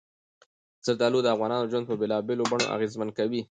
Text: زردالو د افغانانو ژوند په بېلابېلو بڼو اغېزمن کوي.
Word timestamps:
زردالو 0.85 1.19
د 1.23 1.27
افغانانو 1.35 1.69
ژوند 1.71 1.85
په 1.89 1.95
بېلابېلو 2.01 2.49
بڼو 2.51 2.65
اغېزمن 2.75 3.09
کوي. 3.17 3.41